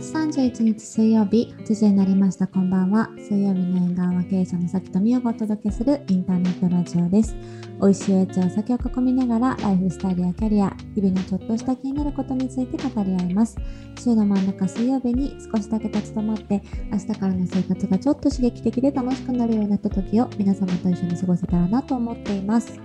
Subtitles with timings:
[0.00, 2.46] 31日水曜日8時になりました。
[2.46, 3.10] こんばんは。
[3.18, 7.36] 水曜日の縁側は経営者のさきとみよがお届けするインターネットラジオです。
[7.82, 13.58] 美味しいお茶お酒を囲みながらライフスタイルやキャリア日々のちょっとした気になることについて語り合います。
[14.02, 22.80] 週の真ん中水曜日に少しだけ立ち止まって明日からの生活がちょっと刺激的で楽しくなるようになった時を皆様と一緒に過ごせたらなと思っています。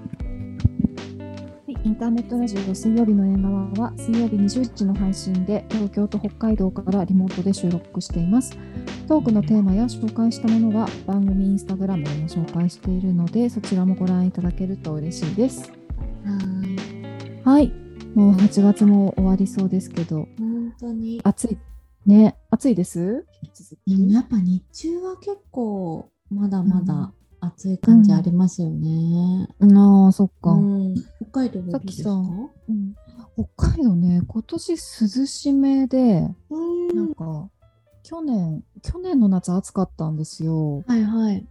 [1.86, 8.58] インターネットラジオ水曜日の縁側は水曜日20時の配信で東京と北海道からリモートで収録しています。
[9.08, 15.71] トークのテーマや紹介したものは番組インスタグラムでも紹介しているのでそちらもご覧いただけると嬉しいです。
[17.44, 17.71] はい。
[18.16, 21.59] もう8月も終わりそうですけど本当に暑い
[22.08, 23.27] ね暑いです？
[23.86, 30.52] やっぱ日中は結構まだまだ暑い感じありますよね、ああそっか。
[30.52, 30.95] うん。
[31.31, 32.95] 北海道はさっきさうん。
[33.55, 36.95] 北海道ね今年涼しめでうん。
[36.95, 37.50] なんか
[38.03, 40.83] 去年去年の夏暑かったんですよ。
[40.88, 41.45] はいはい。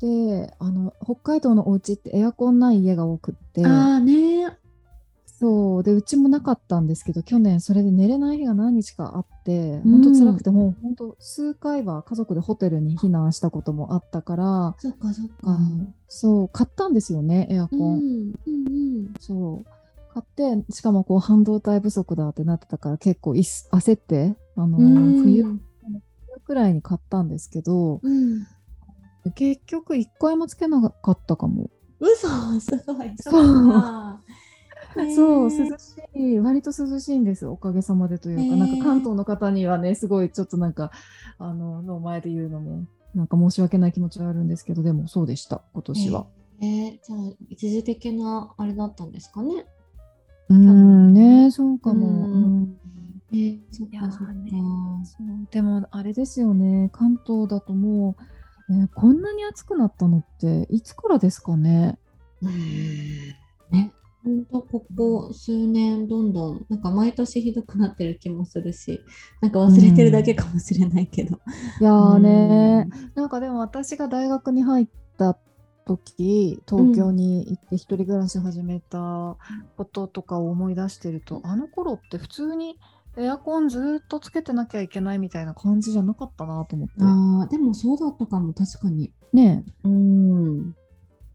[0.00, 3.66] であの北海道のお家ってエアコンない家が多くって。
[3.66, 4.58] ああね
[5.38, 5.82] そう。
[5.84, 10.02] でうちもなかったんですけど去年それで寝れない日が何日かあってうん。
[10.02, 15.58] 本当辛くて、もう本当数回は家族でホテルに避難したこともあったから、そっかそっか。
[16.08, 18.00] そう買ったんですよねエアコン、うん
[18.46, 18.70] うんう
[19.10, 19.14] ん。
[19.20, 20.12] そう。
[20.12, 20.22] 買
[20.56, 25.22] ってしかもこう半導体不足だってなってたから結構いっ焦ってあの、うん。
[25.22, 25.44] 冬
[26.44, 28.44] くらいに買ったんですけどうん。
[29.36, 31.70] 結局一回もつけなかったかも。
[32.00, 32.28] 嘘
[32.60, 33.12] すごい。
[33.18, 34.20] そう
[35.14, 40.90] そう、涼しい、割と涼しいんです、おかげさまでというか、なんか関東の方にはね、すごいちょっとなんか、
[41.38, 46.26] あの、の前で言うのも、なんか申し訳ない気持ちはあるんですけど、でもそうでした、今年は。
[46.60, 49.64] えー、じゃあ一時的なあれだったんですかね？
[50.48, 52.06] うーん、ね、そうかも。
[52.26, 52.78] うん。
[53.70, 54.32] そっいやかそっか。
[54.32, 54.50] ーね
[55.04, 58.16] そうでも、あれですよね、関東だとも
[58.68, 61.98] う、ね、こんなに暑くなったのって、いつからですかね？
[62.42, 62.50] うん。
[63.70, 63.92] ね
[64.24, 69.00] 本当ここ数年どんどんなんか毎年ひどくなってる気もするし
[69.40, 71.38] なんか忘れてるだけかもしれないけど、
[71.80, 72.88] いやーね。
[72.90, 73.12] うん。
[73.14, 75.36] なんかでも私が大学に入った
[75.86, 79.36] 時東京に行って一人暮らし始めた
[79.76, 82.78] こととかを思い出してると、あの頃って普通に
[83.16, 86.94] エアコンずっとつけてなきゃいけないみたいな感じじゃなかったなと思って。
[87.00, 89.12] あーでもそうだったかも確かに。
[89.32, 90.74] ねうん。
[90.76, 90.87] え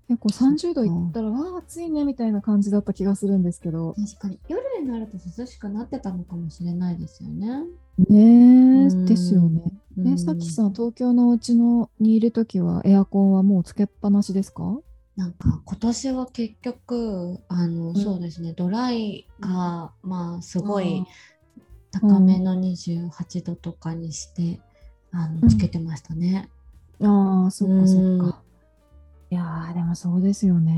[0.07, 3.95] 結構30度いったらわあ暑いねみたいな感じだった気がするんですけど。
[3.95, 4.39] 確かに。
[4.47, 7.63] 夜になると涼しくなってたのかもしれないですよね。
[8.09, 9.05] ねえうん。
[9.05, 9.61] ですよね。
[9.97, 10.07] うん。
[10.07, 14.79] えさっきさん東京のうちのにいる時はエアコンはもうつけっぱなしですか？
[15.15, 17.95] なんか今年は結局あの、ん。
[17.95, 18.53] そうですね。
[18.53, 21.07] ドライがまあすごいうん
[21.91, 24.59] 高めの28度とかにして、
[25.11, 25.41] あうん。
[25.41, 26.49] のつけてましたね。
[26.99, 28.41] ああ、そっかそっか。
[29.33, 30.71] いやー、でもそうですよね。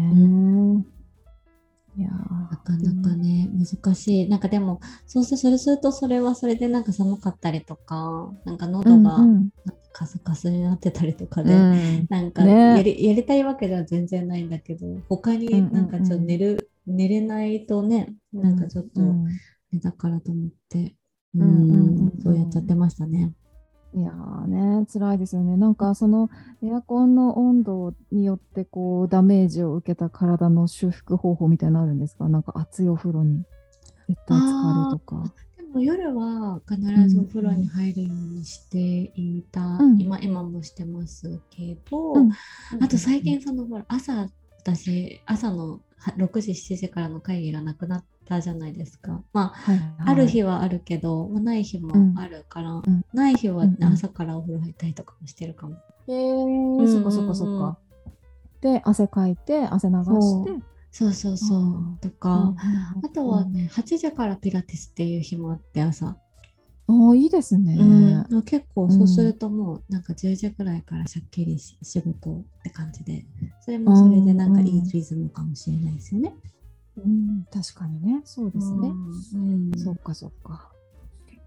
[1.97, 4.29] いやーなかなかね難しい。
[4.29, 9.49] なんかでもそうすそれするとそれはそれでなんか寒かったりとかなんか喉がうんうん。
[9.91, 12.07] カスカスになってたりとかで、うん。
[12.09, 12.77] なんかね。
[12.77, 19.35] やり,、やりたいわけでは全然ないんだけど他になんかちょっと寝る、寝れないとねなんかちょっと、うんね
[19.83, 20.95] だからと思って、
[21.35, 22.07] うんうんうん。
[22.07, 23.33] うんそうやっちゃってましたね。
[23.97, 25.55] いやーね、辛いですよね。
[25.55, 26.29] なんかその
[26.61, 32.27] エアコンの温度によってこうダメージを受けた体の修復方法みたいなのあるんですか？
[32.27, 33.45] なんか熱いお風呂に
[34.09, 35.33] 絶対浸かるとか。
[35.55, 40.01] でも夜は必ずお風呂に入るようにしていた、うん。
[40.01, 42.31] 今今もしてますけど、うん。
[42.81, 44.27] あと最近そのほら朝
[44.59, 45.79] 私朝のは
[46.17, 49.23] 6時7時からの会議がなくなったじゃないですか。
[49.33, 55.75] まあはいはいある日はあるけど、まあない日もあるから、んない日はうんうん朝からお風呂入ったりとかもしてるかも。
[56.07, 57.77] へーそっかそっかそっか。
[58.61, 60.65] で、汗かいて、汗流して。
[60.91, 61.59] そうそうそう。
[61.59, 66.17] うんとか、うんあとはね、8時からピラティスっていう日もあって朝。
[66.87, 67.75] ああ、いいですね。
[68.29, 73.25] うん、結構そうするともうなんか10時くらいからしゃっきりし仕事って感じで、
[73.61, 76.35] それもそれでなんかいいリズムかもしれないですよね。
[76.97, 78.89] うん、確かにね、そうですね。
[79.33, 80.71] うんそっかそっか。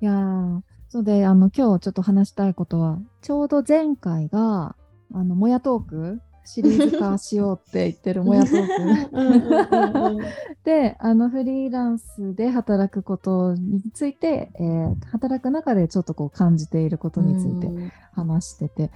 [0.00, 4.76] いやー、そうで、あの、今日ちょっと話したいことは、ちょうど前回が、
[5.12, 10.25] あの、もやトークシリーズ化しようって言ってるもやトーク。
[10.65, 17.93] で、あの、フリーランスで働くことについて、えー働く中でちょっとこう感じていることについてうん。
[18.12, 18.91] 話してて、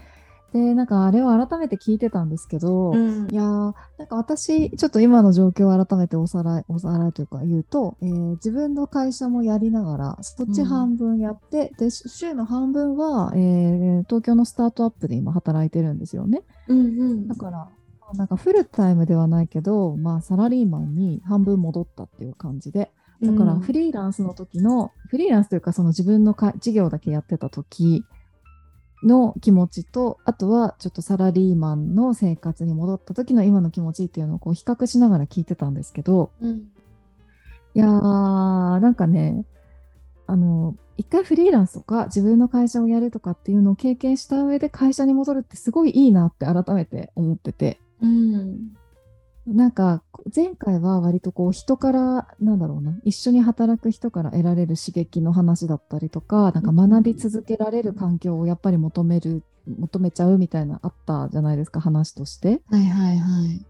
[0.53, 3.29] でなんかあれを改めて聞いてたんですけど、うん。
[3.31, 16.43] いやーなんか私ちょっと今の状況を改めておさらいおさらいというか言うと、えー自分の会社もやりながらそっち半分やって、で週の半分は、えー東京のスタートアップで今働いてるんですよね。
[16.69, 16.83] うんう
[17.15, 17.29] ん。
[17.29, 17.71] だからま
[18.13, 22.91] あなんかフルタイムではないけど、まあ、サラリーマンに半分戻ったっていう感じで。
[23.23, 28.05] だからフリーランスの時の、フリーランスというかその自分のか事業だけやってた時
[29.03, 36.69] の気持ちとあとはちょっとサラリーマンの生活に戻った時の今の気持ちっていうのをこう比較しながら聞いてたんですけどうん
[37.75, 37.89] いやー
[38.81, 39.47] なんかね
[40.27, 47.81] あの一回フリーランスとか自分の会社をやるとかっていうのを経験した上で会社に戻るってすごいいいなって改めて思ってて。
[49.47, 50.03] なんか
[50.35, 59.43] 前回は割とこう人からなんだろうな一緒に働く人から得られる刺激の話だったりとかなんか学び続けられる環境をやっぱり求める
[59.79, 62.63] 求めちゃうみたいなあったじゃないですか話として。
[62.71, 63.67] はいはいはい。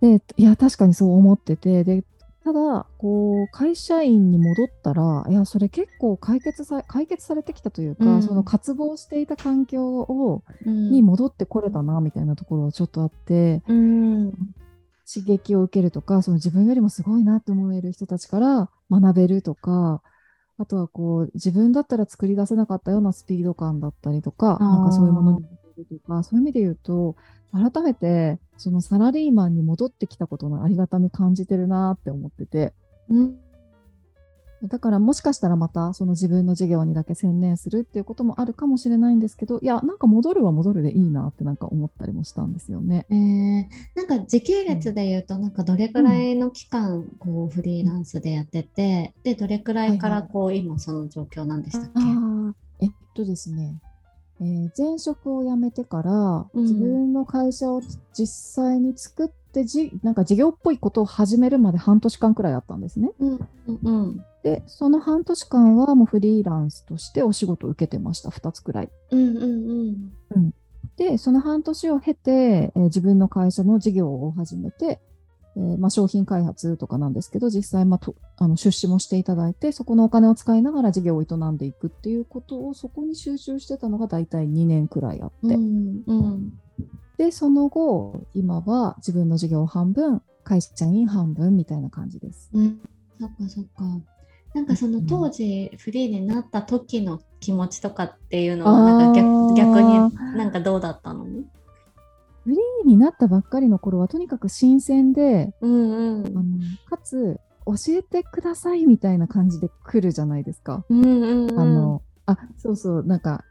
[0.00, 2.04] でいや確かにそう思っててで
[2.42, 13.62] ただこう会社員に戻ったらいやそれ結構解決さ解決されてきたというか、うんその渇望していた環境をうんに戻ってこれたなみたいなところはちょっとあって。
[13.66, 14.54] うん
[15.12, 20.02] 刺激を受けるとかその自分よりもすごいなって思える人たちから学べるとか
[20.58, 25.44] あとはこう自分だったら作り出せなかったようなスピード感だったりとかなんかそういうものに
[25.76, 27.16] 出るとかそういう意味で言うと
[27.52, 32.72] 改めてそのサラリーマンに戻ってきたことのありがたみ感じてるなって思ってて。
[33.08, 33.49] うん
[34.64, 43.06] だからもしかしたらまたその自分の事業にだけ専念するっていうこともあるかもしれないんですけどいやなんか戻るは戻るでいいなってなんか思ったりもしたんですよね。
[43.10, 43.64] えー、
[43.96, 51.90] なんか時系列で言うと、なんかどれくらいの期間、こうフリーランスでやってて、で、どれくらいからこう、今その状況なんでしたっ
[52.80, 52.86] け？
[52.86, 53.80] えっとですね、
[54.40, 56.62] えー前職を辞めてから、うん。
[56.62, 63.10] 自分の会社を実際に作ってじなんか事業っぽいことを始めるまで半年間くらいあったんですね。
[63.18, 64.24] うんうんうん。
[64.42, 68.30] でその半年間はもうフリーランスとしてお仕事を受けてました。
[68.30, 68.90] 2つくらい。
[69.10, 70.54] うんうんうん。
[70.96, 75.00] でその半年を経て、えー自分の会社の事業を始めて、
[75.56, 86.52] えーまあ、商品開発とかなんですけど実際、まあ、とあの出資もしていただいてそこのお金を使いながら事業を営んでいくっていうことをそこに集中してたのが大体2年くらいあって、うんうん
[87.20, 92.48] でその後今は自分の事業半分会社員半分みたいな感じです。
[92.54, 92.80] うん。
[93.20, 93.84] そっかそっか。
[94.54, 99.98] なんかその当時フリーになった時の気持ちとかっていうのはなんか逆逆に
[100.34, 101.26] なんかどうだったの？
[101.26, 101.42] フ
[102.46, 106.26] リーになったばっかりの頃はとにかく新鮮でうんうん。
[106.26, 106.42] あの
[106.88, 110.86] かつ教えてくださいみたいな感じで来るじゃないですか。
[110.88, 111.60] うんうんうん。
[111.60, 113.44] あの、あ、そうそう、なんか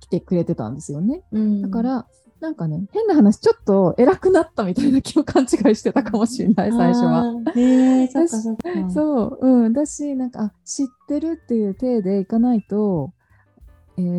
[0.00, 1.22] き来てくれてたんですよね。
[1.30, 1.62] うん。
[1.62, 2.06] だから、
[2.42, 7.20] なんかね、変な話、ちょっと偉くなったみたいな気を勘違いしてたかもしれない、最初は。
[7.20, 8.90] あーへえそっかそっか。
[8.90, 13.12] そう、うん、だし、なんか、あ知ってるっていう体でいかないと、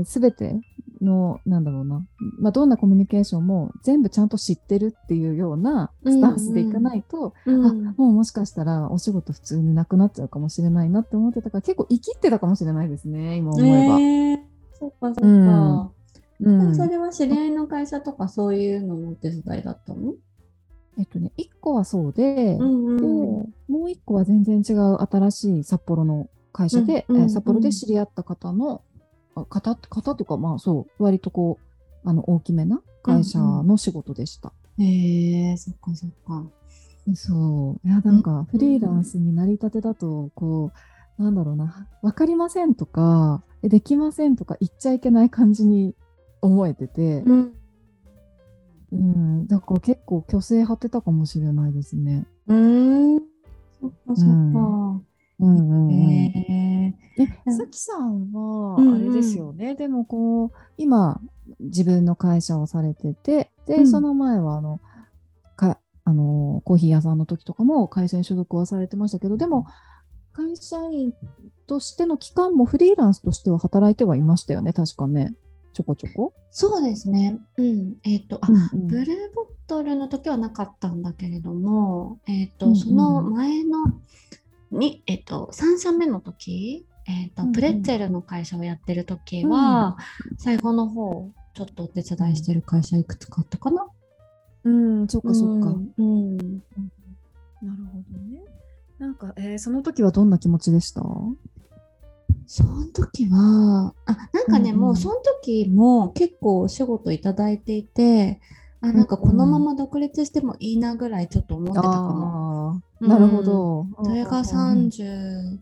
[0.06, 0.62] す、べ、て
[1.02, 2.08] の、なんだろうな、
[2.40, 7.66] まあ、どんなコミュニケーションも全部ちゃんと知ってるっていうようなスタンスでいかないと、うん。
[7.66, 14.00] あもうもしかしたらお仕事普通になくなっちゃうかもしれないなって思ってたから結構生きってたかもしれないですね今思えば。
[14.00, 14.44] へえ
[14.80, 16.03] そっかそっか、うん
[16.39, 16.75] うん。
[16.75, 20.13] それは知り合いの会社とかそういうののお手伝いだったの？
[21.00, 28.83] えっとね1個はそうで,、んでもう1個は全然違う新しい札幌の会社で、うんうんえー札幌で知り合った方の
[29.35, 31.57] あ方方というかまあそう割とこ
[32.04, 34.54] うあの大きめな会社の仕事でした。
[34.78, 34.83] へ
[35.52, 36.44] えそっかそっか。
[37.16, 37.87] そう。
[37.87, 40.71] いやなんかフリーランスになりたてだとこ
[41.18, 45.95] うなんだろうな分かりませんとかえできませんとか言っちゃいけない感じに
[46.44, 47.54] 思えてて、うん。
[48.92, 52.28] うん、だから結構虚勢張ってたかもしれないですね。
[52.47, 53.19] うん。
[53.81, 55.02] そっかそっか、うん
[55.40, 55.92] うんうん。
[55.92, 61.19] へええ、さきさんはうんうんあれですよね、でもこう今
[61.59, 63.88] 自分の会社をされててで、うん。
[63.88, 64.80] その前はあの
[65.56, 69.66] かあのコーヒー屋さんの時とかも会社に所属はされてましたけどでも
[70.33, 71.14] 会社員
[71.68, 75.33] としての期間もフリーランスとしては働いてはいましたよね確かね
[75.73, 76.33] ちょこちょこ？
[76.51, 83.85] そうですねうんえっ、とあ、うんうんブルーボトルの時はなかったんだけれども、えっ、と、うんうんその前の
[84.71, 89.97] に、えっ、と、3社目の時、えっ、と、うんうんプレッツェルの会社をやってる時は、
[90.37, 93.85] 最後の方、ちょっとお手伝いしてる会社いくつかあったかな？
[94.65, 95.68] うん、そっかそっか。
[95.97, 96.37] うん。
[96.37, 96.63] うん
[97.61, 98.42] なるほどね。
[98.99, 101.01] なんか、えーその時はどんな気持ちでした？
[102.47, 108.40] その時は、あ、なんかね、うんうんもうその時も結構お仕事いただいていて、
[108.81, 112.81] あ、なんかこのまま独立してもいいなぐらいちょっと思ってたかも。
[113.02, 113.88] ああ、なるほど。
[114.04, 115.59] それがうん30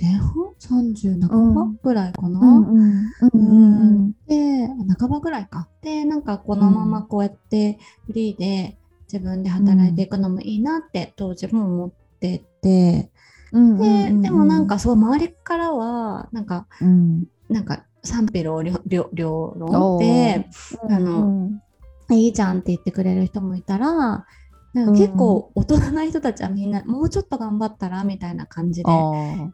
[0.00, 2.38] 前半 ?30 半ばうんぐらいかな？
[2.38, 5.68] うんうんうんうんで、半ばぐらいか。
[5.82, 8.78] で、なんかこのままこうやってフリーで
[9.12, 11.90] 自分で働いていくのもいいなって当時も思っ
[12.20, 13.10] てて、
[13.52, 13.78] うん。
[13.78, 20.46] で、でもなんか、かそう周りからは、なんか、うん、なんか賛否両両両論で、
[20.88, 21.62] あのうん
[22.10, 24.24] いいじゃんって言ってくれる人もいたら、
[24.72, 28.90] なんか結構大人な人たちはみんなもうちょっと頑張ったらみたいな感じで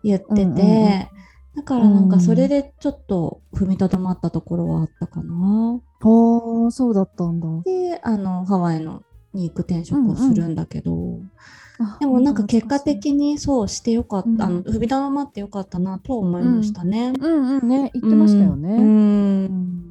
[0.05, 1.09] 言ってて、うんうんうん
[1.57, 5.81] だからなんかそれでちょっと踏みとどまったところはあったかな。
[6.01, 7.47] あー、そうだったんだ。
[7.65, 11.64] で、あのハワイのに行く転職をするんだけど、あ
[11.99, 17.13] でもなんか結果的にそうしてよかった、うんあの踏みとどまってよかったなとは思いましたね。
[17.19, 18.69] うんうんね、言ってましたよね。
[18.77, 19.85] うんうん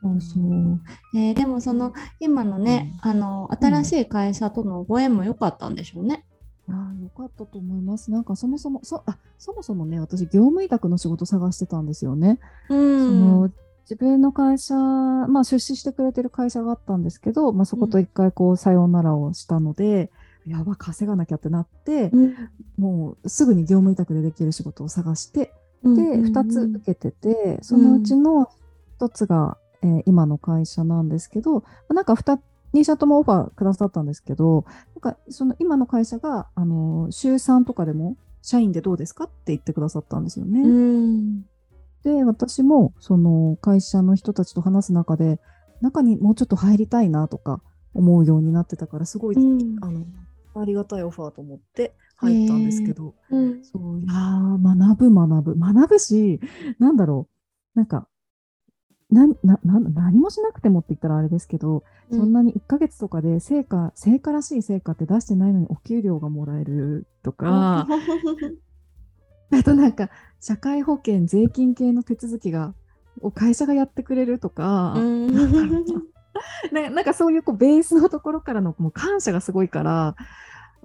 [0.00, 0.80] そうそう。
[1.14, 6.24] えーでもその今のね、あの新しい会社とのご縁も良かったんでしょうね。
[6.70, 8.10] ああ、よかったと思います。
[8.10, 12.38] なんかそもそも、そあそもそもね、私、業務委託の仕事探してたんですよね。
[12.68, 13.50] うその
[13.84, 20.10] 自分の会社、まあ、出資してくれてる会社があったんですけど、まあ、そこと一回こう、さようならをしたので、
[20.48, 22.34] やば、稼がなきゃってなって、うん。
[22.76, 25.52] もうすぐに業務委託でできる仕事を探して、
[25.82, 26.36] うんで、うん。
[26.36, 28.48] 2つ受けてて、そのうちの
[29.00, 32.40] 1つが、えー今の会社なんですけど、なんか 2,
[32.74, 34.64] 2社ともオファーくださったんですけど、
[34.94, 40.62] なんかその今の会社が、あの週3とかでも社員でどうですかって言ってくださったんですよね。
[40.62, 41.42] うん。
[42.02, 45.40] で、私もその会社の人たちと話す中で、
[45.80, 47.60] 中にもうちょっと入りたいなとか
[47.94, 49.76] 思うようになってたから、すごい、うん。
[49.82, 50.06] あの
[50.54, 53.64] ありがたいオファーと思って入ったんですけど、うん。
[53.64, 56.40] そういやー学ぶ学ぶ学ぶし
[56.78, 57.28] なんだろ
[57.74, 58.08] うなんか
[59.10, 67.86] ななな何もしなくてもって言ったらあれですけど、そんなに1ヶ月とかで成果成果らしい成果って出してないのにお給料がもらえるとか、
[69.50, 72.74] あ となんか社会保険税金系の手続きが
[73.22, 75.28] を会社がやってくれるとか、うん
[76.72, 80.16] ななんかそういうこうベースのところからのもう感謝がすごいから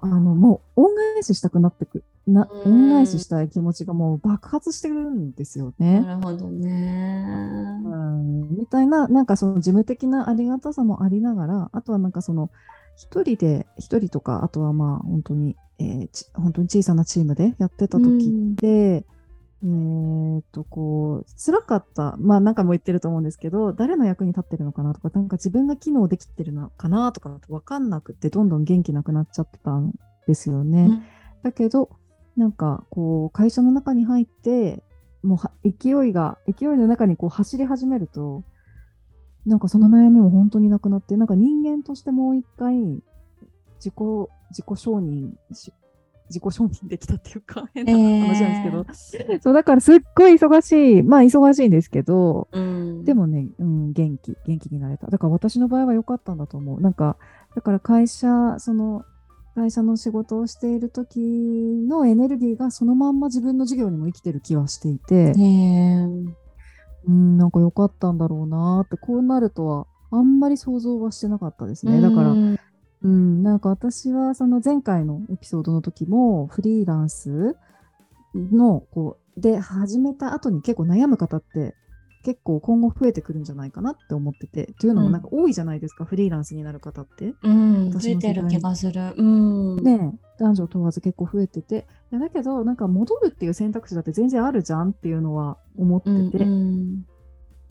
[0.00, 6.00] あのもう恩返ししたくなってくなうん恩返ししたい気持ちがもう爆発してるんですよね。
[6.00, 7.80] なるほどね。
[7.84, 12.50] うんみたいななんかその事務的なありがたさもありながらあとはなんかその
[12.96, 19.04] 一人で一人とかあとはまあ本当に、えーち本当に小さなチームでやってた時って、
[19.64, 29.94] えーっとこう辛かったまあ何回も言ってると思うんですけど誰の役に立ってるのかなとかなんか自分が機能できてるのかなとか分かんなくってどんどん元気なくなっちゃってたん
[30.26, 30.82] ですよね。
[30.82, 31.02] うん
[31.44, 31.90] だけど
[32.36, 34.82] なんかこう会社の中に入って
[35.22, 38.42] もうは勢いが勢いの中にこう走り始めると
[39.46, 42.76] なんかその悩みも本当になくなってなんか人間としてもう一回
[43.76, 43.92] 自己
[44.50, 45.72] 自己承認し
[46.28, 47.92] 自己承認できたっていうか 変な
[48.26, 51.02] 話なんですけど、そうだからすっごい忙しい。
[51.02, 52.48] まあ忙しいんですけど。
[52.52, 53.04] うん。
[53.04, 55.08] でもね、うん、元気、元気になれた。
[55.08, 56.80] だから私の場合は良かったんだと思う。
[56.80, 57.16] なんか、
[57.54, 59.04] だから会社、その、
[59.54, 66.08] 会社の仕事をしている時のエネルギーがそのまんま自分の事業にも生きてる気はしていて、ね
[67.06, 72.00] うん、なんか良かったんだろうなって、こうなるとはあんまり想像はしてなかったですえね。
[72.00, 72.34] だから、
[73.04, 77.56] うんうん、なんか私はその前回のエピソードの時もフリーランス
[78.34, 81.74] のこうで始めた後に結構悩む方って
[82.24, 87.34] 結構今後増えてくるんじゃないかなって思っててというのもなんか多いじゃないですか、フリーランスになる方って。
[87.42, 89.14] うん、増私の世代えてる気がする。
[89.14, 89.76] うん。
[89.84, 97.13] ねえ男女問わず結構増えててだけどなんか戻るっていう選択肢だって全然あるじゃんっていうのは思ってうんて、うんだ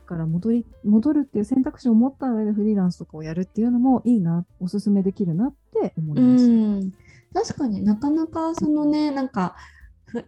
[0.03, 6.51] から戻り戻るっていう選択肢を持った上でフリーランスとかをやるっていうのもいいなおすすめできるなって思いました。
[6.51, 6.93] ん、
[7.33, 9.55] 確かになかなかそのねなんか
[10.05, 10.25] ふ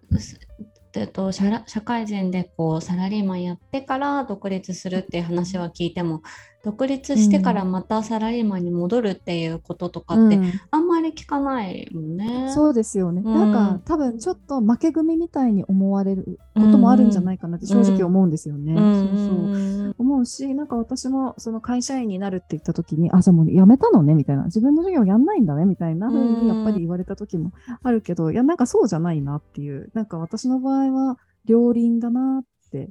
[0.96, 6.24] えっと社社会人でこうサラリーマンやってから独立するっていう話は聞いても
[6.65, 12.51] 独立してからまたサラリーマンに戻るっていうこととかってうんあんまり聞かないもんね。
[12.51, 13.22] そうですよね。
[13.24, 18.74] うんなんか多分ちょっと負け組みたいに思われることもあるんじゃないかなって正直思うんですよね。
[18.74, 27.51] うんそうそううん思うし、なんか私もその会社員になるって言った時に、あ、じゃあもう辞めたのねみたいな、自分の授業やんないんだねみたいな風にやっぱり言われた時も
[27.84, 32.89] あるけど、いや、なんかそうじゃないなっていう、なんか私の場合は両輪だなって。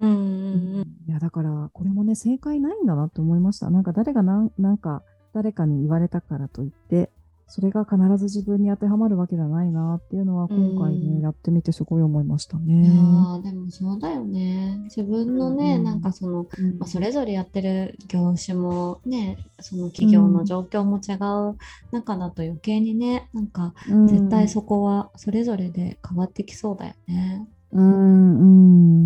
[0.00, 3.70] うんうんいや、だからこれもね、正解ないんだなって思いました。
[3.70, 7.10] なんか誰がなんなんか誰かに言われたからといって、
[7.48, 12.88] それが必ず自分に当てはまるわけじゃないなっていうのは今回ね、うんやってみてすごい思いましたいやね。
[12.88, 14.80] ーでもそうだよね。
[14.84, 21.56] 自分のね、うんなんかその、うんまあ、それぞれやってる業種もね、その企業の状況も違う
[21.92, 27.48] 中だと余計にね、なんかうん絶対そこはそれぞれで変わってきそうだよね。
[27.72, 28.44] うんう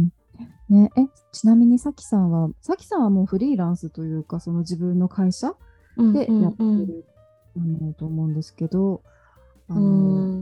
[0.07, 0.11] ん
[0.71, 1.01] ね、え
[1.33, 5.55] ちなみにさきさんはさきさんはもうフリーランスというかその自分の会社
[5.97, 7.05] うんでやってうんる、
[7.57, 9.03] あのと思うんですけど
[9.69, 9.83] あうの、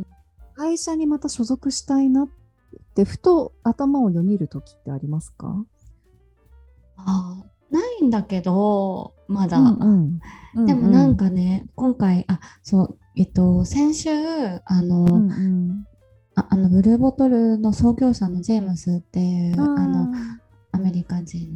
[0.01, 0.07] ん。
[0.55, 2.29] 会社にまた所属したいなっ
[2.95, 5.65] てふと頭をよぎる時ってありますか？
[6.97, 9.59] あーないんだけど、まだ。
[9.59, 10.21] うん
[10.57, 10.67] うん。
[10.67, 14.11] でもなんかね、今回、あ、そう、えっと、先週、
[14.65, 15.87] あの、うんうん
[16.39, 20.09] ああのブルーボトルの創業者のジェームスっていう、うんあの
[20.71, 21.49] アメリカ人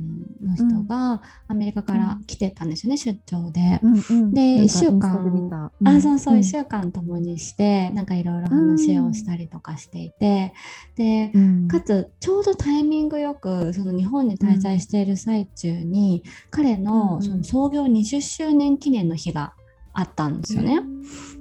[0.42, 3.78] の人がアメリカから来てたんですよね、出張で。
[3.82, 4.34] うんうん。
[4.34, 5.72] でなんか一週間インスタで見た。
[5.84, 10.54] あそうそう、ん1週間共にしてなんかいろいろ話をしたりとかしていて、
[10.96, 11.68] でうん。
[11.68, 16.84] かつちょうどタイミングよくその日本に滞在している最中に、彼うんうん。
[16.84, 19.54] のその創業20周年記念の日が
[19.92, 20.82] あったんですよね。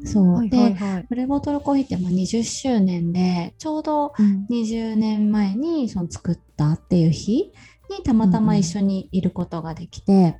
[0.06, 0.34] そう。
[0.34, 1.06] はいではいはい。
[1.10, 4.46] ブルーボトルコーヒーってまあ20周年でちょうどうん。
[4.50, 7.52] 20年前にその作ったっていう日
[7.90, 10.36] にたまたま一緒にいることができて、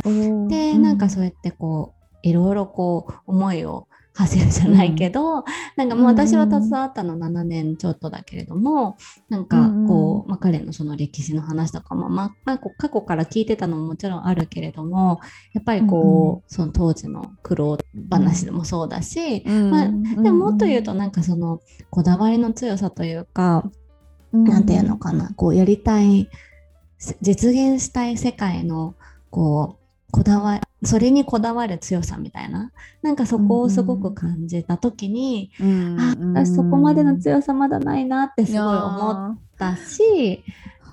[0.48, 5.44] でなんかそうやってこういろいろこう思いを馳せるじゃないけど、
[5.78, 8.98] なんかもう私は携わったの7年ちょっとだけれども
[9.30, 15.22] なんかこう、まあ、彼のその歴史の話とかも、まあ過去から聞いてたのももちろんあるけれども
[15.54, 17.78] やっぱりこう、その当時の苦労
[18.10, 19.88] 話でもそうだし、まあ
[20.22, 23.70] でももっと言うとなんかそのこだわりの強さというか、
[24.34, 26.30] なんていうのかなこうやりたい
[26.98, 28.96] せ実現したい世界の
[29.30, 29.81] こう
[30.12, 32.72] こだわそれにこだわる強さみたいな。
[33.02, 40.44] なんかそこをすごく感じた時に、あ私そこまでの強さまだないなってすごい思ったし、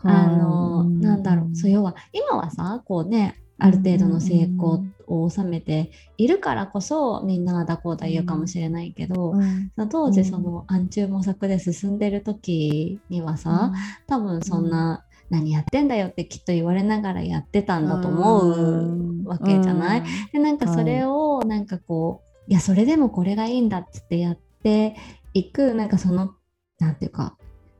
[0.02, 1.56] あのなんだろう。
[1.56, 9.72] そう要は今はさこうねある程度の成功を収めているからこそみんなだこうだ言うかもしれないけど、うん。
[9.74, 13.72] その当時その暗中模索で進んでる時にはさ、
[14.06, 24.96] 多分そんな、何やってんだよってきっと言われながらやってたんだと思うわけじゃない、でなんかそれをなんかこう、いやそれでもこれがいいんだっつってやって
[25.34, 26.34] いくなんかその
[26.78, 27.36] なんていうか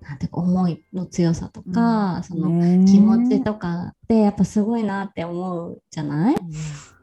[0.08, 2.48] なんていうか思いの強さとか、その
[2.86, 6.36] 気持ちとかってやっぱすごいなって思うじゃない、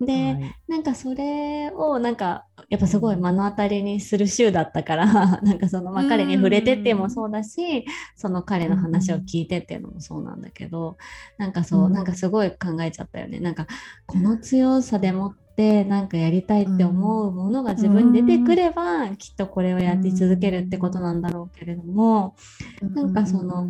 [0.01, 10.97] で、なんかそれをなんかやっぱすごい目の当たりにする週だったから なんかその、まあ、彼に触れてってもそうだしその彼の話を聞いてっていうのもそうなんだけど
[11.37, 11.93] なんかそう、うん。
[11.93, 13.39] なんかすごい考えちゃったよね。
[13.39, 13.67] なんか
[14.07, 22.35] この強さでもってなんかやりたいって思うものが自分に出てくれば、きっとこれをやり続けるってことなんだろうけれども、
[22.81, 23.69] なんかその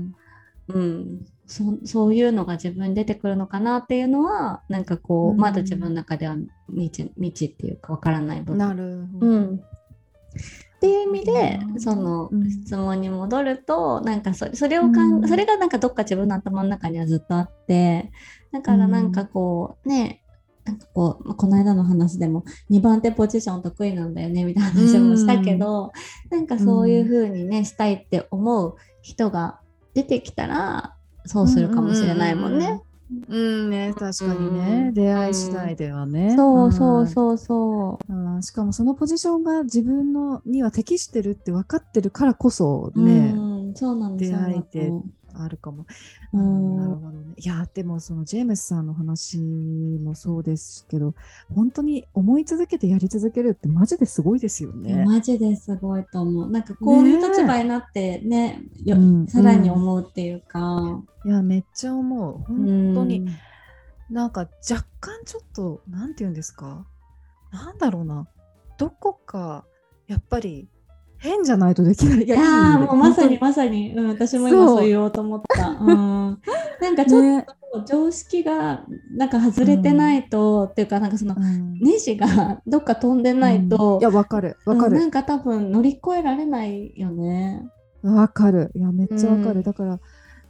[0.67, 5.37] うん、そそういうのが自分に出てくるのかなっていうのはなんかこう、うん。
[5.37, 6.35] まだ自分の中では
[6.69, 8.57] 未知未知っていうかわからない部分。
[8.57, 9.27] なるほど。
[9.27, 9.55] うん。
[9.55, 12.49] っていう意味でうんそのうん。
[12.49, 15.27] 質問に戻るとなんかそれそれをかん、うん。
[15.27, 18.11] それがなんかどっか自分の頭の中にはずっとあって
[18.51, 20.23] だからなんかこうね
[20.65, 25.91] なんかこう、まあこの間の話でも2番手ポジション得意なんだよねみたいな話もしたけど、
[26.31, 29.59] なんかそういう風にねしたいって思う人が
[29.93, 32.81] 出てきたらそうするかもしれないもんね。
[33.29, 36.35] うんね、確かにうね、ん出会い次第ではね。
[36.35, 38.13] そうそうそうそう。
[38.13, 38.43] うん。
[38.43, 45.03] しかもそのポジションが自分のには適してるって分かってるからこそうね、ん、そうなんです出会えてよ。
[45.43, 45.85] あるかも。
[46.33, 47.33] ううんんなるほどね。
[47.37, 51.13] いや、でもそのジェームスさんの話もそうですけど、
[51.53, 55.05] 本当に思い続けてやり続けるってマジですごいですよね。
[55.05, 56.49] マジですごいと思う。
[56.51, 61.03] なんかこういう立場になってね、ようんさらに思うっていうか。
[61.25, 62.37] いや、めっちゃ思う。
[62.47, 63.27] 本当に。
[64.09, 66.85] なんか若干ちょっと、なんて言うんですか？
[67.51, 68.27] なんだろうな。
[68.77, 69.65] どこか、
[70.07, 70.67] やっぱり
[71.25, 72.19] 変じゃないとできない。
[72.21, 75.69] いいやい意味ーでもうまさに本まさに、うん、私も今そう言おうと思った。
[75.69, 76.41] うん、
[76.81, 84.57] なんかちょっと常識がなんか外れてないと、っていうかなんかそのうんネジがどっか飛んでないと、うんいや、わかる。
[84.65, 84.93] わかる。
[84.93, 87.67] うんなんか多分乗り越えられないよね。
[88.03, 88.71] わかる。
[88.75, 89.57] いや、めっちゃわかる。
[89.57, 89.99] うんだから、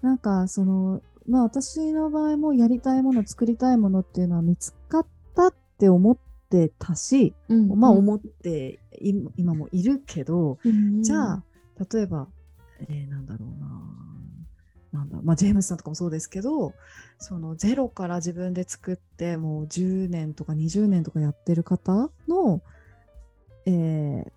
[0.02, 6.18] なんか、その、まあ、私の場合もやりたいもの、作りたいものっていうのは見つかったって思っ
[6.56, 11.44] てたし、うんまあ、思ってい今もいるけど、うんじゃあ、
[11.92, 12.28] 例えば、
[12.90, 13.76] えーなんだろうな。
[14.94, 16.74] なんだまあ、ジェームスさんとかもそうですけど
[17.20, 22.62] そのゼロから自分で作ってもう10年とか20年とかやってる方の、
[23.66, 24.32] えー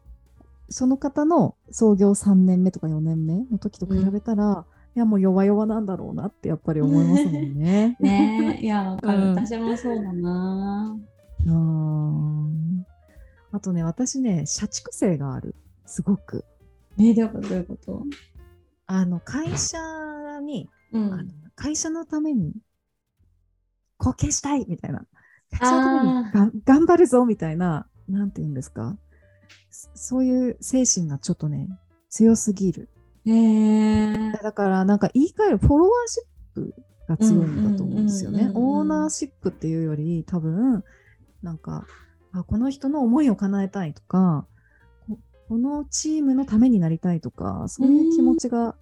[0.71, 7.97] その方の創業3年目とか4年目の時と比べたら、いやもう弱々なんだろうなってやっぱり思いますもんね。
[8.01, 10.97] ねいやわかる、うん私もそうだな
[11.47, 11.68] うん
[13.59, 15.57] あとね私ね社畜性がある。
[15.85, 16.45] すごく。
[16.97, 17.49] えどういうこと？
[17.49, 18.05] どういうこと？
[18.87, 19.79] あの会社
[20.41, 21.25] に、うあの
[21.57, 22.55] 会社のために
[23.99, 25.05] 貢献したいみたいな。
[25.51, 28.97] 会社のために頑張るぞみたいななんて言うんですか？
[29.71, 31.69] そそういう精神がちょっとね
[32.11, 32.89] 強すぎる。
[33.27, 36.75] へえだからなんか言い換えるフォロワーシップ
[37.09, 38.53] が強いんだと思うんですよね。
[38.55, 40.85] オーナーシップっていうより多分
[41.43, 41.89] なんか
[42.33, 44.47] あこの人の思いを叶えたいとか
[45.09, 48.75] ここのチームのためになりたいとかそういう気持ちが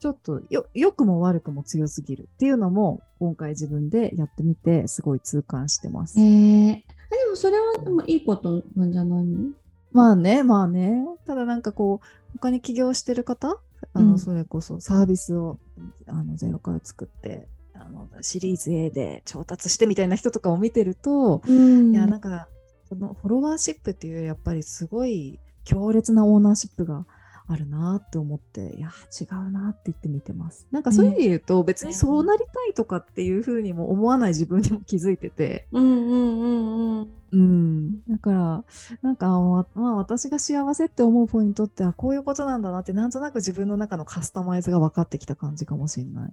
[0.00, 6.20] ちょっとよ良くも悪くも強すぎるっていうのも今回自分でやってみてすごい痛感してます。
[6.20, 6.82] えー、で
[7.30, 9.50] もそれはでもいいことなんじゃないの？
[9.92, 11.06] まあね、まあね。
[11.24, 13.60] ただなんかこう、他に起業してる方、
[13.92, 14.18] あの、うん。
[14.18, 15.60] それこそサービスを
[16.08, 21.92] あのゼロから作って、あのシリーズ A で調達してみたいな人とかを見てると、うん。
[21.92, 22.48] いや、なんか、
[22.94, 27.06] そのフォロワーシップっていうやっぱりすごい強烈なオーナーシップが
[27.46, 30.66] あるなって思って、いや、違うなって言って見てます。
[30.70, 38.64] なんかそういう意味で言うと、別にそうなりたいとかっていうふうにも思わない自分にも気づいてて、うんうんうんうんうん、だから、
[39.02, 46.32] なんか、ままあ、私が幸せって思うポイントって、あ、こういうことなんだなって、なんとなく自分の中のカスタマイズが分かってきた感じかもしれない。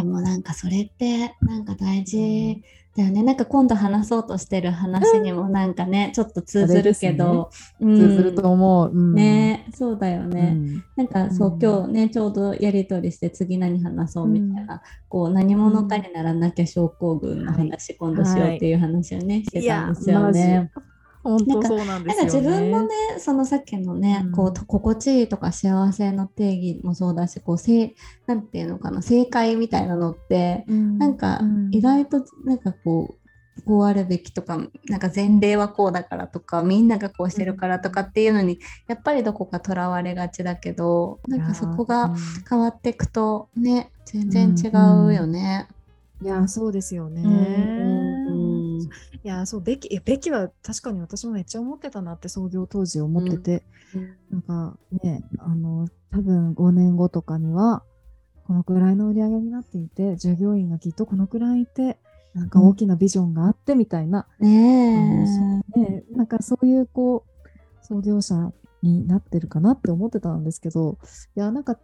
[0.00, 2.62] でもなんかそれってなんか大事
[2.96, 3.22] だよね。
[3.22, 7.96] なんか今度話そうとしてる話にもなんかね、ちょっと通ずるけど、うん。
[7.96, 8.90] 通ずると思う。
[8.92, 10.52] うん、ね、そうだようね。
[10.52, 10.84] ん。
[10.96, 20.70] なんかそう、うん今日ねちょうどやり取りして次何話そうみたいな、こう何者かにならなきゃ症候群の話、今度しようっていう話をね、してたんですよね。
[21.22, 22.48] 本当そうなんでなんかすよね。
[22.48, 27.94] 自分のねそのさっきのね、うんこうと心地いいとか幸せの定義もそうだしこうせ
[28.26, 42.14] なんていうのかな正解みたいなのって、うん、なんかうん意外となんかこうこうあるべきとかなんか前例はこうだからとかみんながこうしてるからとかっていうのにやっぱりどこかとらわれがちだけどなんかそこが
[42.48, 44.68] 変わっていくとね全然違
[45.06, 45.68] うよね。
[46.22, 47.22] いや、そうですよね。
[47.22, 48.19] うんうんうん
[49.22, 53.62] いや、そう、べき、べきは確かに私もめっちゃ思ってたなって創業当時思ってて、
[54.30, 57.82] なんかね、あの、多分5年後とかには、
[58.46, 61.98] このくらいの売り上げになっていて、従業員がきっとこのくらいいて、
[62.34, 65.80] なんか大きなビジョンがあってみたいな、ねえ。
[65.80, 70.98] ね、なんかそういうこう、創業者になってるかなって思ってたんですけど、
[71.36, 71.78] いや、なんか、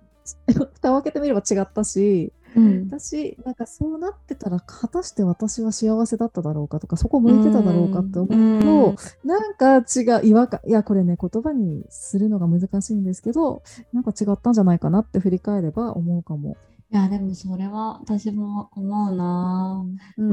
[0.74, 2.88] 蓋を開けてみれば違ったし、うん。
[2.88, 16.56] 私、なんかそうなってたら、果たして私は幸せだっただろうかとか、そこ向いてただろうかって思うと、なんか違う、違和感、いや、これね、言葉にするのが難しいんですけど、なんか違ったんじゃないかなって振り返れば思うかも。
[16.88, 19.84] いやでもそれは私も思うな。
[20.16, 20.30] うん。
[20.30, 20.32] う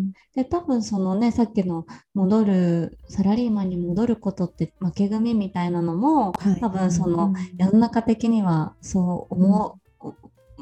[0.00, 0.12] ん。
[0.34, 6.60] で多分そのねさっきの戻るサラリーマンに戻ることって負け組みたいなのもはい。
[6.60, 7.34] 多分そのうん。
[7.58, 9.85] 世の中的にはそう思う、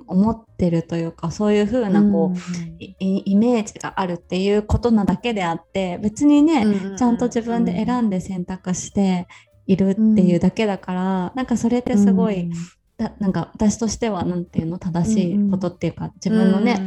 [0.06, 2.38] 思ってるというかそういう風なこう、
[2.78, 6.64] いイメージがあるっていうことなだけであって別にね、
[6.98, 9.26] ちゃんと自分で選んで選択して
[9.66, 12.50] いるっていうだけだから、なんかそれってすごい、
[12.96, 16.80] だなんか私としてはなんていうの正しいことっていうか、自分のね、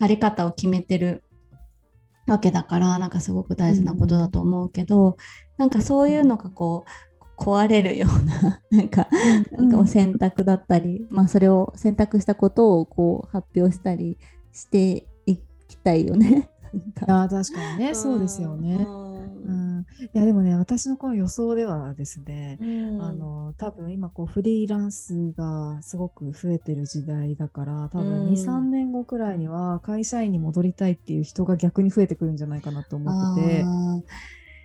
[0.00, 1.22] あり方を決めてる
[2.26, 5.16] わけだからなんかすごく大事なことだと思うけど、
[5.58, 6.90] なんかそういうのがこう
[7.36, 9.08] 壊れるような なんか
[9.52, 14.18] なんかお選択だったり、まあそれを選択したことをこう発表したり
[14.52, 16.50] していきたいよね。
[17.06, 18.86] あー確かにね、そうですよね。
[19.46, 23.02] うん、いやでもね私のこの予想ではですね、うん。
[23.02, 28.32] あの多分今こうフリーランスがすごく増えてる時代だから多分うん。
[28.32, 33.64] 23年後くらいには会社員に戻りたいっていう人が逆に増えてくるんじゃないかなと思ってて。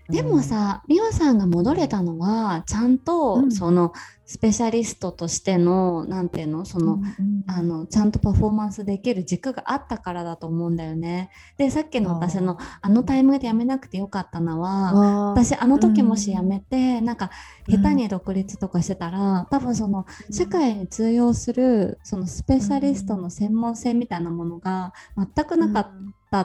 [0.09, 3.51] でもさ、美和さんが戻れたのはちゃんと、うん。
[3.51, 3.93] その
[4.25, 11.31] スペシャリストとしてのなんていうのその、うんうんあのちゃんとパフォーマンスできる軸があったからだと思うんだよね。
[11.57, 17.31] でさっきの私のあのタイミングで辞めなくてよかったのは私あの時もし辞めて、なんか
[17.67, 17.81] うん。
[17.81, 25.91] 下手に独立とかしてたら、多分その社会に通用するそのスペシャリストの専門性みたいなものが全くなかった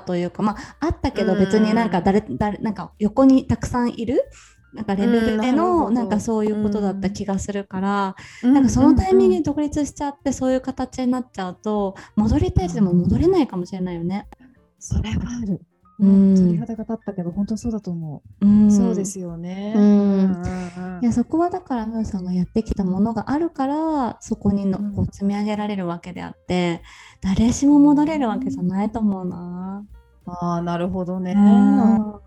[0.00, 4.22] というか、まああったけど別になんか誰誰なんか横にたくさんいる
[4.74, 5.90] なんかレベルでのど。
[5.90, 8.54] なんかそういうことだった気がするから、うん。
[8.54, 9.42] なんかそのタイミングうん。
[9.42, 14.26] で独立しちゃってそういう形になっちゃうと戻りたいっても戻れないかもしれないよね。
[14.78, 15.60] それはある。
[15.98, 16.34] うん。
[16.34, 18.70] 鳥肌が立ったけど本当そうだと思う、うん。
[18.70, 20.24] そうですよね、うん。
[20.24, 24.94] うんいやそこはだからムーさんがやってきたものがあるからそこにのうん。
[24.94, 26.82] こう積み上げられるわけであって
[27.20, 29.84] 誰しも戻れるわけじゃないと思うな。
[30.26, 32.20] ああなるほどね、な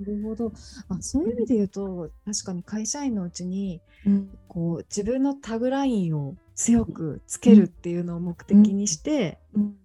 [0.00, 0.52] るほど。
[0.88, 4.30] あそういう意味で言うと確かに会社員のうちにうん。
[4.48, 9.38] こう自分のタグラインを強くつけるっていうのを目的にして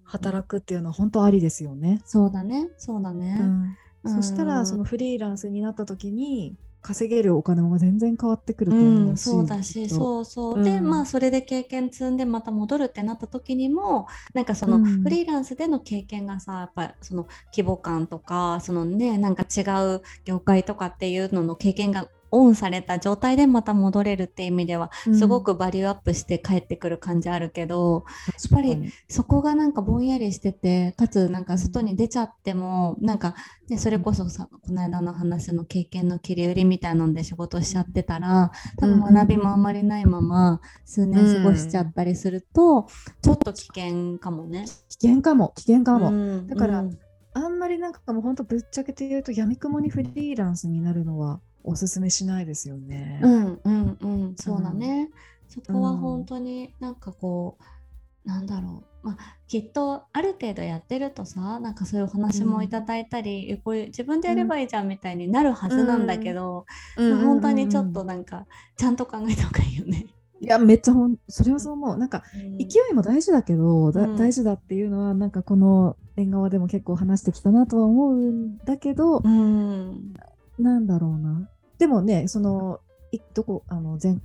[0.10, 2.02] 働くっていうのは本当ありですよね。
[2.06, 2.70] そうだね。
[2.78, 3.40] そうだね。
[3.40, 3.78] うん。
[4.06, 10.90] そしたらそのフリーランスになった時に稼げるお金も全然変わってくるとうん、思うし、そうだしそうそう、でうん。
[10.90, 15.04] まあそれで経験積んでまた戻るってなった時にもなんかそのうん。
[15.04, 19.62] フリーランスでの経験がさやっぱその規模感とかそのねなんか違
[19.96, 33.36] う業界とかっていうのの経験がオンされた状態でまた戻れるっていう意味ではすごくバリューアップして帰ってくる感じあるけど、やぱりそこがなんかぼんやりしててかつなんか外に出ちゃってもなんか、
[33.70, 42.88] ね、それこそさこの間の話の経験の切り売りみたいなので仕事しちゃってたら多分学びもあんまりないまま数年過ごしちゃったりすると、
[43.22, 44.66] ちょっと危険かもね。
[44.90, 47.00] 危険かも危険かも、うんだからうん
[47.46, 53.20] あんまりなんかもう本当ぶっちゃけて言うと闇雲にフリーランスになるのはおすすめしないですよね。
[53.24, 55.10] うんうんうんそうだね、
[55.48, 59.08] そこは本当になんかこう、なんだろう。
[59.08, 66.66] まあきっとある程度やってるとさなんかそういうお話もいただいたり、えこういう自分でやればいいじゃんみたいになるはずなんだけど、
[66.98, 67.12] うん。
[67.12, 68.46] まあ本当にちょっとなんか
[68.78, 70.08] ちゃんと考えた方がいいよね。
[70.42, 71.98] いやめっちゃほんそれはそう思う。
[71.98, 74.16] なんか勢いも大事だけど、だうん。
[74.16, 80.14] 大事だっていうのはなんかこの縁側でも結構話してきたなとは思うんだけど、うん。
[80.58, 81.50] なんだろうな。
[81.78, 82.80] でもねその
[83.12, 84.18] いどこあの前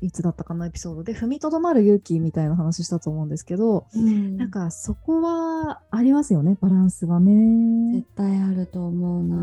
[0.00, 4.36] いつだったかのエピソードで踏みとどまる勇気みたいな話したと思うんですけど、うん。
[4.36, 7.94] なんかそこはありますよねバランスはね。
[7.94, 8.08] 絶。
[8.16, 9.36] 対あると思うな。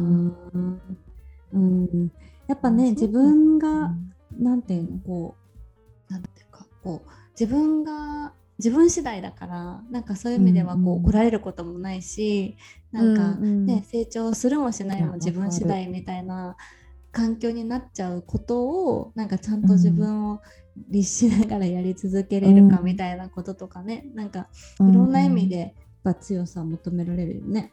[1.53, 2.11] うん、
[2.47, 4.11] やっぱね自分が、うん。
[4.39, 5.40] なんていうのこう
[6.83, 11.05] こう自分が自分次第だからなんかそういう意味ではこう、うんうん。
[11.05, 12.57] 怒られることもないし
[12.91, 13.65] なんかうんうん。
[13.65, 16.55] ね、成長するもしないも自分次第みたいな
[17.11, 20.41] 環境になっちゃうことをなんかちゃんと自分を
[20.89, 22.85] 律しながらやり続けれるかうん。
[22.85, 24.47] みたいなこととかね、なんか
[24.79, 25.71] いろんな意味でやっ
[26.03, 27.71] ぱ強さを求められるよね。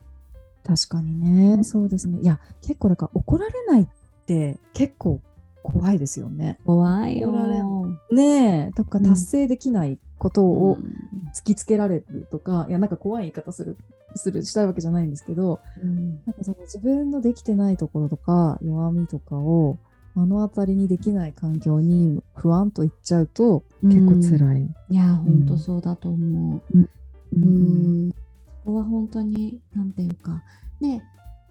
[0.64, 1.18] 確かに
[1.56, 2.18] ね、そうですね。
[2.20, 3.86] いや、結構だから怒られないっ
[4.26, 5.20] て結構
[5.62, 6.58] 怖いですよね。
[6.64, 7.32] 怖いよ。
[8.10, 13.76] ねえ、とかうん達成できないことをうん突きつけられるとか、いや、なんか怖い言い方する、
[14.14, 19.78] する、したいわけじゃないんですけど、うんなんかその自分のできてないところとか弱みとかを
[20.14, 24.74] 目の当たりにできない環境に不安と言っちゃうと結構辛い。
[24.90, 26.78] いや本当そうだと思う。
[26.78, 26.88] う
[27.36, 28.16] うんん、こ
[28.64, 30.42] こは本当に何ていうか
[30.80, 31.02] ね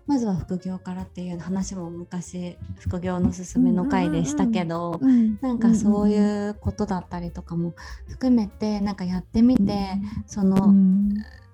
[0.08, 7.76] まずは副業からっていう話も昔副業のすすめの回でしたけど、うんなんかそういうことだったりとかも
[8.08, 9.78] 含めてなんかやってみて、
[10.26, 11.10] その、ん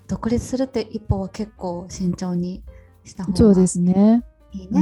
[0.07, 2.61] 独立するって一歩を結構慎重に
[3.03, 4.23] した方がそうですね。
[4.51, 4.81] いいね。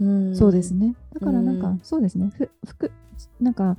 [0.00, 0.94] うんそうですね。
[1.12, 2.32] だからなんか、そうですね。
[2.34, 2.90] ふ副
[3.40, 3.76] なんか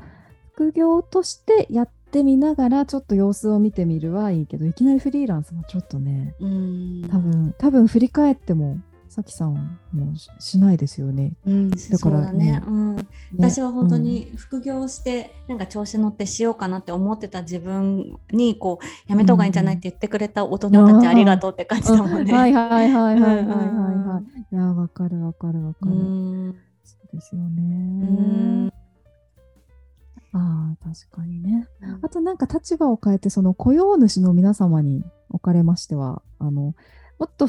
[0.54, 8.78] 副業としてやってみながらちょっと様子を見てみるはいいけど、いきなりフリーランスはちょっとね、うん多分多分振り返っても
[9.14, 11.34] さきさんもししないですよね。
[11.46, 13.06] うん、だからだねねうん、ね
[13.38, 22.34] 私は本当に副業して、なんか調子乗ってしようかなって思ってた自分にこうやめた方がいいんじゃないって言ってくれた大人たちありがとうって感じだもんね。
[22.34, 24.24] はいはいはいはいはいはいうんうんはい。
[24.52, 25.96] いやわかるわかるわかうる。
[25.96, 28.74] んそうですようねん。
[30.34, 31.68] ああ確かにね。
[32.02, 36.74] あとなんか立場を変えてその雇用主の皆様におかれましてはあの
[37.20, 37.48] もっと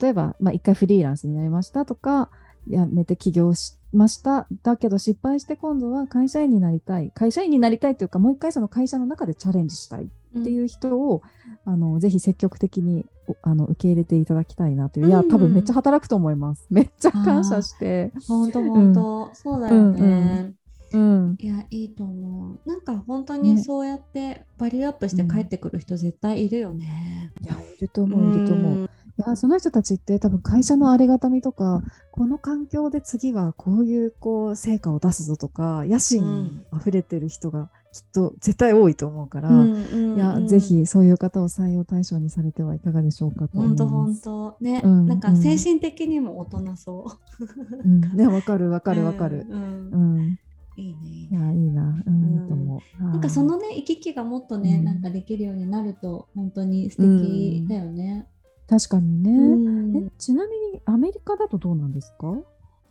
[0.00, 2.30] 例えば、まあ、一回フリーランスになりましたとか
[2.68, 4.46] 辞めて起業しました。
[4.62, 7.10] だけど失敗して今度は会社員になりたい。
[7.14, 10.08] 会社員になりたいというかもう一回その会社の中でチャレンジしたい。
[10.38, 11.22] っていう人を、
[11.64, 16.66] あのぜひ積極的におあの受け入れていただきたいなという、いやうん多分めっちゃ働くと思います。
[16.72, 18.12] めっちゃ感謝して。
[18.26, 20.54] 本当本当、そうだよね。
[20.94, 22.68] うんいやいいと思う。
[22.68, 23.62] なんか本当にね。
[23.62, 27.32] そうやってバリューアップして帰ってくる人絶対いるよね。
[27.40, 44.28] いやいると思ういると思う、いやその人たちって多分会社のありがたみとかこの環境で次はこういうこう成果を出すぞとか野心あふれてる人がきっと絶対多いと思うから、うんいやぜひそういう方を採用対象にされてはいかがでしょうかと思い本当ます。
[44.30, 47.06] 本当ね、うんなんか精神的にも大人そ
[47.40, 47.44] う。
[47.84, 49.46] うん、ねわかるわかるわかる。
[49.48, 50.38] うんうんうん、
[50.76, 51.34] いいねい。
[51.34, 53.02] やいいな、うん、と思う。
[53.04, 58.26] なんかそのね行き来がもっとね、うんなんかできるようになると本当に素敵だよね。
[58.68, 62.34] 確かにね、ちなみにアメリカだとどうなんですか？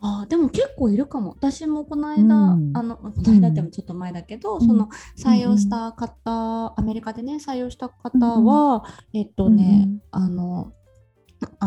[0.04, 1.30] あーでも結構いるかも。
[1.38, 2.76] 私もこの間、うん。
[2.76, 4.60] あのこの間ってもちょっと前だけど、ん。
[4.60, 10.26] その採用した方、アメリカでね採用した方は、えっとね、うんうん。
[10.26, 10.72] あの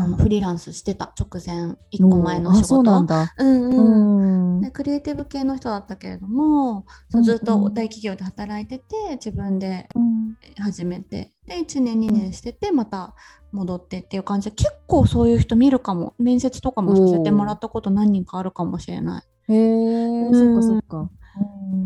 [0.06, 3.34] あのフリーランスしてた直前1個前の仕あそう事なんだ。
[3.38, 4.62] うんううんん。
[4.62, 13.16] でクリエイティブ系の人だったけれども、そうずっと大企業で働いてて自分でうん始めてで1年2年しててまた
[13.52, 19.54] 戻ってっていう感じで結構そういう人見るかも面接とかもさせてもらったこと何人かあるかもしれない。
[19.54, 21.10] へえ、うんそっかそっか。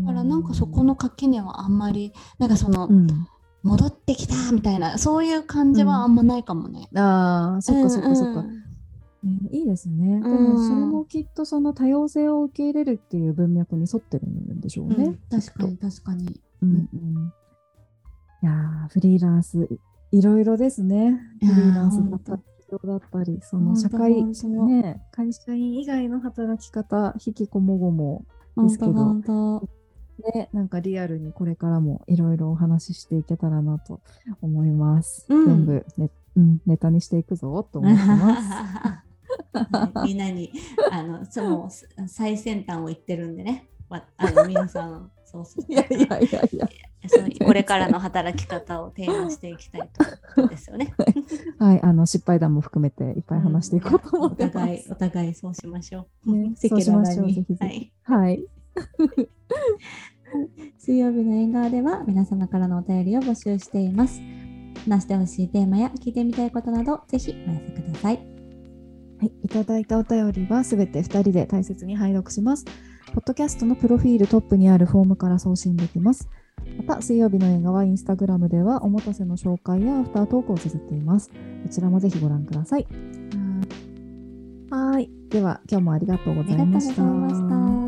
[0.02, 3.06] だからなんかそこの垣根はあんまりなんかその、うん。
[3.62, 6.88] 戻ってきたみたいなそういう感じはあんまないかもね。
[6.94, 8.40] ああ、そっかそっかそっか。
[8.40, 8.60] うん
[9.22, 10.20] ねいいですね。
[10.20, 14.94] でうんもそれもきっとその多様性を受け入れるっていう文脈に沿ってるんでしょうね。
[14.96, 16.40] うん確かに確かに。
[16.62, 17.32] うんうん。
[18.42, 19.78] いやーフリーランスい
[20.12, 21.20] いろいろですね。
[21.40, 28.24] フリーランスだったり、企業だったり、その社会、ね、会社員以外の働き方、引きこもごも
[28.56, 29.68] ですけど、本当
[30.34, 34.00] ね、なんかリアルにこれからもいろいろお話ししていけたらなと
[34.42, 35.26] 思います。
[35.28, 40.02] うん全部ね、うん、ネタにしていくぞと思ってます。
[40.04, 40.52] みんなに
[40.90, 41.70] あのその
[42.06, 43.68] 最先端を言ってるんでね。
[43.88, 46.68] わあの皆さんそうそういやいやいやいや。
[47.08, 49.88] そうこれからの働き方を提案していきたい
[50.36, 50.92] とですよね。
[51.58, 54.56] はい、あの失敗談も含めていっぱい話していこうと思ってます。
[54.56, 56.32] お互いお互いそうしましょう。
[56.32, 57.92] ね そうしましょうぜひぜひはい。
[58.04, 58.48] はい。
[60.78, 64.20] 水曜日の縁側では皆様からのお便りを募集しています。
[64.88, 68.16] 話してほしいテーマや聞いてみたいことなどぜひお寄せください。
[69.20, 72.64] はい、いただいたお便りはすべて2人で大切に拝読します。
[73.12, 76.28] ポッドキャストのプロフィールトップにあるフォームから送信できます。
[76.76, 81.28] また、水曜日の映画はインスタグラムではおもたせの紹介やアフタートークを綴っています。
[81.28, 81.34] こ
[81.68, 82.86] ちらもぜひご覧ください。
[84.70, 85.10] はい。
[85.28, 86.44] では、今日もありがとうご。
[86.44, 87.79] ざいました。